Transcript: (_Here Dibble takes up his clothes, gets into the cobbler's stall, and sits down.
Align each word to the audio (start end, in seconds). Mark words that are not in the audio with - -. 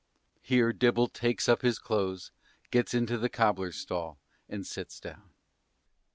(_Here 0.43 0.75
Dibble 0.75 1.09
takes 1.09 1.47
up 1.47 1.61
his 1.61 1.77
clothes, 1.77 2.31
gets 2.71 2.95
into 2.95 3.19
the 3.19 3.29
cobbler's 3.29 3.75
stall, 3.77 4.17
and 4.49 4.65
sits 4.65 4.99
down. 4.99 5.29